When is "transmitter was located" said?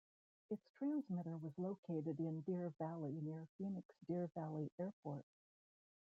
0.79-2.19